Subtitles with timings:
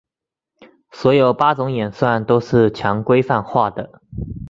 [0.91, 4.01] 所有八种演算都是强规范化的。